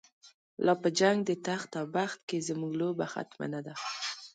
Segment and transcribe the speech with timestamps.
[0.65, 3.73] لا په جنگ د تخت او بخت کی، زمونږ لوبه ختمه نده